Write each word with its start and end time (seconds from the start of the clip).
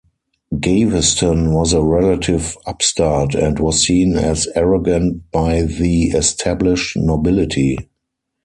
Gaveston 0.59 1.53
was 1.53 1.73
a 1.73 1.83
relative 1.83 2.57
upstart, 2.65 3.35
and 3.35 3.59
was 3.59 3.83
seen 3.83 4.17
as 4.17 4.47
arrogant 4.55 5.29
by 5.29 5.61
the 5.61 6.05
established 6.05 6.97
nobility. 6.97 7.77